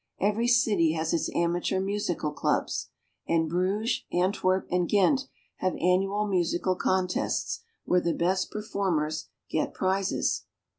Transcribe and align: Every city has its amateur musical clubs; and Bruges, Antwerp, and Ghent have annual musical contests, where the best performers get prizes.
Every 0.19 0.47
city 0.47 0.93
has 0.93 1.13
its 1.13 1.29
amateur 1.35 1.79
musical 1.79 2.31
clubs; 2.31 2.89
and 3.27 3.47
Bruges, 3.47 4.03
Antwerp, 4.11 4.65
and 4.71 4.89
Ghent 4.89 5.27
have 5.57 5.75
annual 5.75 6.25
musical 6.25 6.75
contests, 6.75 7.59
where 7.85 8.01
the 8.01 8.15
best 8.15 8.49
performers 8.49 9.29
get 9.51 9.75
prizes. 9.75 10.45